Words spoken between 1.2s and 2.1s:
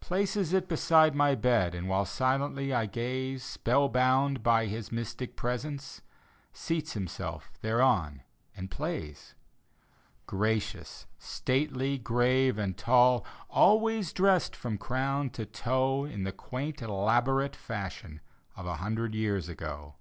bed. And while